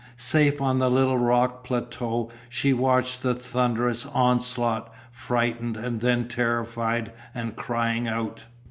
Safe 0.17 0.59
on 0.63 0.79
the 0.79 0.89
little 0.89 1.19
rock 1.19 1.63
plateau 1.63 2.31
she 2.49 2.73
watched 2.73 3.21
the 3.21 3.35
thunderous 3.35 4.03
onslaught, 4.07 4.91
frightened 5.11 5.77
and 5.77 6.01
then 6.01 6.27
terrified 6.27 7.11
and 7.35 7.55
crying 7.55 8.07
out. 8.07 8.45